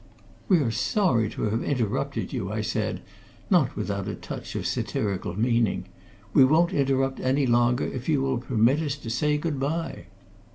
[0.47, 3.03] "We are sorry to have interrupted you," I said,
[3.51, 5.85] not without a touch of satirical meaning.
[6.33, 10.07] "We won't interrupt any longer if you will permit us to say good day."